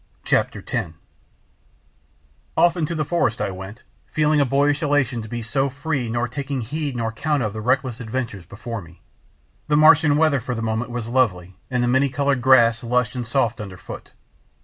[0.23, 0.93] CHAPTER X
[2.57, 6.27] Off into the forest I went, feeling a boyish elation to be so free nor
[6.27, 8.99] taking heed or count of the reckless adventure before me.
[9.67, 13.27] The Martian weather for the moment was lovely and the many coloured grass lush and
[13.27, 14.09] soft under foot.